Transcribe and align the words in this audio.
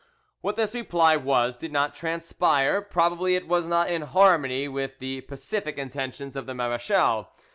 What 0.41 0.55
this 0.55 0.73
reply 0.73 1.15
was 1.15 1.55
did 1.55 1.71
not 1.71 1.93
transpire; 1.93 2.81
probably 2.81 3.35
it 3.35 3.47
was 3.47 3.67
not 3.67 3.91
in 3.91 4.01
harmony 4.01 4.67
with 4.67 4.97
the 4.97 5.21
pacific 5.21 5.77
intentions 5.77 6.35
of 6.35 6.47
the 6.47 6.55
marechal. 6.55 7.29